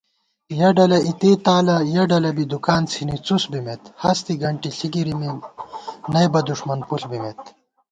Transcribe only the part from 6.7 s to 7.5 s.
پُݪ بِمېت